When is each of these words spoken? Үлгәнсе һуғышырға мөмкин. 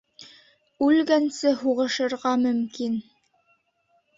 Үлгәнсе 0.85 1.53
һуғышырға 1.59 2.33
мөмкин. 2.47 2.99